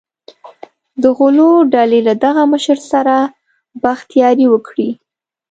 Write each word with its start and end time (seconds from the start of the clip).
د 1.01 1.03
غلو 1.17 1.49
ډلې 1.73 1.99
له 2.07 2.13
دغه 2.23 2.43
مشر 2.53 2.77
سره 2.91 3.15
بخت 3.83 4.07
یاري 4.21 4.45
وکړي. 4.49 4.89